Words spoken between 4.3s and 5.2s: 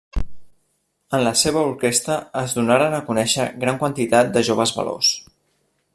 de joves valors.